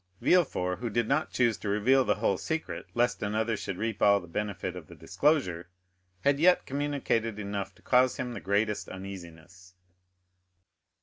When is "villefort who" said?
0.19-0.89